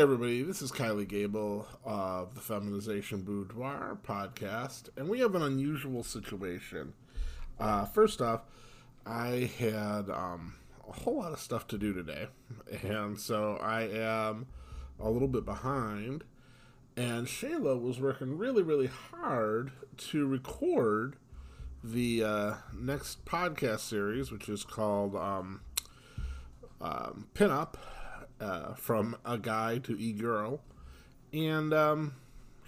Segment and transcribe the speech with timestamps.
[0.00, 0.42] everybody.
[0.42, 6.94] This is Kylie Gable of the Feminization Boudoir podcast, and we have an unusual situation.
[7.58, 8.40] Uh, first off,
[9.04, 10.54] I had um,
[10.88, 12.28] a whole lot of stuff to do today,
[12.82, 14.46] and so I am
[14.98, 16.24] a little bit behind.
[16.96, 21.16] And Shayla was working really, really hard to record
[21.84, 25.60] the uh, next podcast series, which is called um,
[26.80, 27.74] um, Pinup
[28.40, 30.60] uh, from a guy to e girl,
[31.32, 32.14] and um,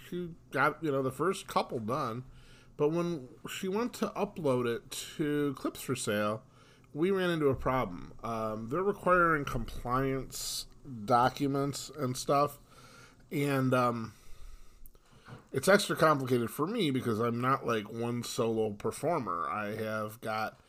[0.09, 2.23] she got you know the first couple done,
[2.77, 6.41] but when she went to upload it to Clips4Sale,
[6.93, 8.13] we ran into a problem.
[8.23, 10.67] Um, they're requiring compliance
[11.05, 12.59] documents and stuff,
[13.31, 14.13] and um,
[15.51, 19.47] it's extra complicated for me because I'm not like one solo performer.
[19.49, 20.59] I have got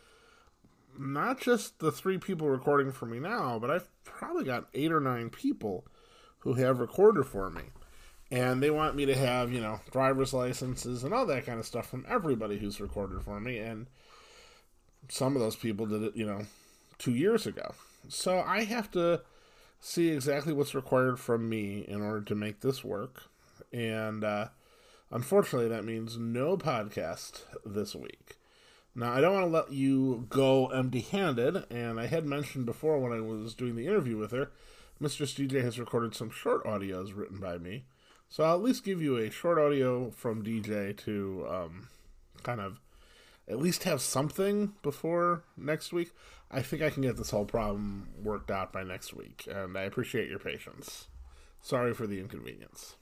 [0.99, 5.01] not just the three people recording for me now, but I've probably got eight or
[5.01, 5.87] nine people
[6.41, 7.63] who have recorded for me.
[8.31, 11.67] And they want me to have, you know, driver's licenses and all that kind of
[11.67, 13.59] stuff from everybody who's recorded for me.
[13.59, 13.87] And
[15.09, 16.43] some of those people did it, you know,
[16.99, 17.75] two years ago.
[18.09, 19.23] So I have to
[19.81, 23.25] see exactly what's required from me in order to make this work.
[23.73, 24.49] And uh,
[25.11, 28.37] unfortunately, that means no podcast this week.
[28.97, 33.01] Now, I don't want to let you go empty handed, and I had mentioned before
[33.01, 34.53] when I was doing the interview with her,
[35.01, 37.87] Mistress DJ has recorded some short audios written by me.
[38.29, 41.89] So I'll at least give you a short audio from DJ to um,
[42.45, 42.81] kind of
[43.49, 46.13] at least have something before next week.
[46.51, 49.83] I think I can get this whole problem worked out by next week, and I
[49.83, 51.09] appreciate your patience.
[51.61, 52.95] Sorry for the inconvenience.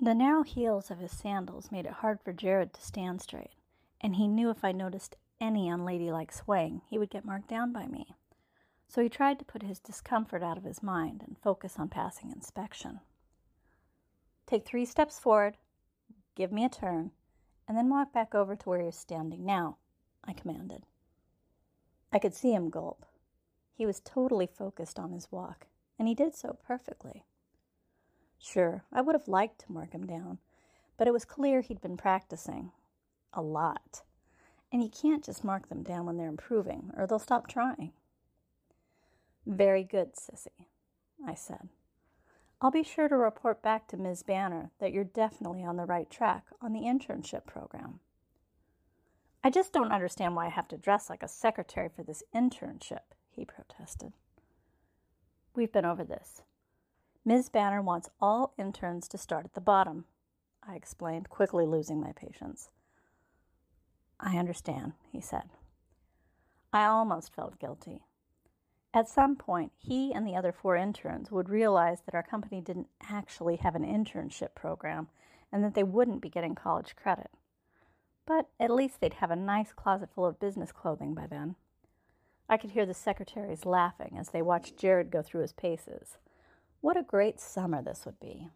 [0.00, 3.50] The narrow heels of his sandals made it hard for Jared to stand straight
[4.00, 7.86] and he knew if I noticed any unladylike swaying, he would get marked down by
[7.86, 8.14] me.
[8.88, 12.32] So he tried to put his discomfort out of his mind and focus on passing
[12.32, 13.00] inspection.
[14.46, 15.58] Take three steps forward,
[16.34, 17.10] give me a turn,
[17.66, 19.76] and then walk back over to where you're standing now,
[20.24, 20.84] I commanded.
[22.10, 23.04] I could see him gulp.
[23.74, 25.66] He was totally focused on his walk,
[25.98, 27.24] and he did so perfectly.
[28.38, 30.38] Sure, I would have liked to mark him down,
[30.96, 32.72] but it was clear he'd been practicing,
[33.38, 34.02] a lot.
[34.70, 37.92] And you can't just mark them down when they're improving, or they'll stop trying.
[39.46, 40.66] Very good, Sissy,
[41.26, 41.70] I said.
[42.60, 44.24] I'll be sure to report back to Ms.
[44.24, 48.00] Banner that you're definitely on the right track on the internship program.
[49.42, 53.14] I just don't understand why I have to dress like a secretary for this internship,
[53.30, 54.12] he protested.
[55.54, 56.42] We've been over this.
[57.24, 57.48] Ms.
[57.48, 60.04] Banner wants all interns to start at the bottom,
[60.66, 62.70] I explained, quickly losing my patience.
[64.20, 65.50] I understand, he said.
[66.72, 68.02] I almost felt guilty.
[68.92, 72.88] At some point, he and the other four interns would realize that our company didn't
[73.08, 75.08] actually have an internship program
[75.52, 77.30] and that they wouldn't be getting college credit.
[78.26, 81.56] But at least they'd have a nice closet full of business clothing by then.
[82.48, 86.18] I could hear the secretaries laughing as they watched Jared go through his paces.
[86.80, 88.48] What a great summer this would be.